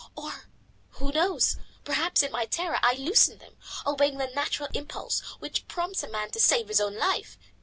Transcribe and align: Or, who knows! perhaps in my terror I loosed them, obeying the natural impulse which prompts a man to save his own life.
Or, 0.15 0.45
who 0.93 1.11
knows! 1.11 1.57
perhaps 1.83 2.23
in 2.23 2.31
my 2.31 2.45
terror 2.47 2.79
I 2.81 2.93
loosed 2.93 3.37
them, 3.37 3.55
obeying 3.85 4.17
the 4.17 4.25
natural 4.33 4.67
impulse 4.73 5.19
which 5.37 5.67
prompts 5.67 6.01
a 6.01 6.09
man 6.09 6.31
to 6.31 6.39
save 6.39 6.69
his 6.69 6.81
own 6.81 6.95
life. 6.97 7.37